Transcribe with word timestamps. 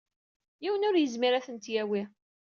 Yiwen 0.63 0.87
ur 0.89 0.95
yezmir 0.97 1.33
ad 1.35 1.43
tent-yawi. 1.45 2.01